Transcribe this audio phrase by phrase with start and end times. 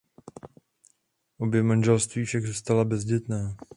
[1.37, 3.55] Obě manželství však zůstala bezdětná.